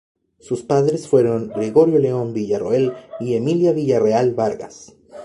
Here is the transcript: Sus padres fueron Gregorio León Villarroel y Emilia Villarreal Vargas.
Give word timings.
Sus 0.39 0.63
padres 0.63 1.07
fueron 1.07 1.49
Gregorio 1.49 1.99
León 1.99 2.33
Villarroel 2.33 2.91
y 3.19 3.35
Emilia 3.35 3.71
Villarreal 3.71 4.33
Vargas. 4.33 4.95